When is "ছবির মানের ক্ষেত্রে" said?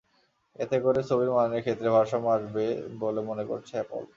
1.09-1.87